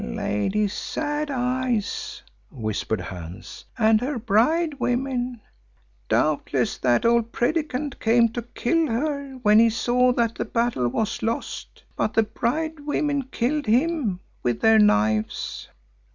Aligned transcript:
"Lady 0.03 0.67
Sad 0.67 1.29
Eyes," 1.29 2.23
whispered 2.49 2.99
Hans, 2.99 3.65
"and 3.77 4.01
her 4.01 4.17
bride 4.17 4.79
women. 4.79 5.39
Doubtless 6.09 6.79
that 6.79 7.05
old 7.05 7.31
Predikant 7.31 7.99
came 7.99 8.27
to 8.29 8.41
kill 8.41 8.87
her 8.87 9.33
when 9.43 9.59
he 9.59 9.69
saw 9.69 10.11
that 10.13 10.33
the 10.33 10.45
battle 10.45 10.87
was 10.87 11.21
lost, 11.21 11.83
but 11.95 12.15
the 12.15 12.23
bride 12.23 12.79
women 12.79 13.25
killed 13.25 13.67
him 13.67 14.19
with 14.41 14.59
their 14.61 14.79
knives." 14.79 15.69